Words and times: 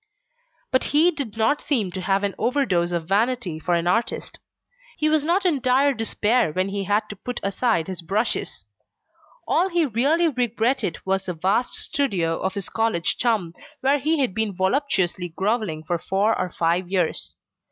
But 0.71 0.85
he 0.85 1.11
did 1.11 1.37
not 1.37 1.61
seem 1.61 1.91
to 1.91 2.01
have 2.01 2.23
an 2.23 2.33
over 2.39 2.65
dose 2.65 2.89
of 2.91 3.07
vanity 3.07 3.59
for 3.59 3.75
an 3.75 3.85
artist; 3.85 4.39
he 4.97 5.09
was 5.09 5.23
not 5.23 5.45
in 5.45 5.59
dire 5.59 5.93
despair 5.93 6.51
when 6.51 6.69
he 6.69 6.85
had 6.85 7.03
to 7.09 7.15
put 7.15 7.39
aside 7.43 7.85
his 7.85 8.01
brushes. 8.01 8.65
All 9.47 9.69
he 9.69 9.85
really 9.85 10.27
regretted 10.27 10.97
was 11.05 11.27
the 11.27 11.35
vast 11.35 11.75
studio 11.75 12.39
of 12.39 12.55
his 12.55 12.67
college 12.67 13.17
chum, 13.19 13.53
where 13.81 13.99
he 13.99 14.17
had 14.17 14.33
been 14.33 14.55
voluptuously 14.55 15.29
grovelling 15.29 15.83
for 15.83 15.99
four 15.99 16.35
or 16.35 16.49
five 16.49 16.89
years. 16.89 17.35